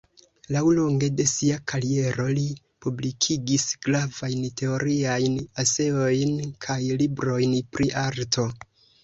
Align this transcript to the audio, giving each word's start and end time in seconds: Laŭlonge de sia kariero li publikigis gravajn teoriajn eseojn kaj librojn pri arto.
Laŭlonge 0.53 1.09
de 1.17 1.25
sia 1.31 1.57
kariero 1.71 2.25
li 2.37 2.45
publikigis 2.85 3.67
gravajn 3.89 4.49
teoriajn 4.63 5.37
eseojn 5.67 6.35
kaj 6.67 6.81
librojn 7.05 7.55
pri 7.77 7.93
arto. 8.07 8.49